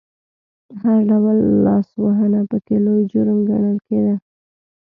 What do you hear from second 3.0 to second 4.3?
جرم ګڼل کېده.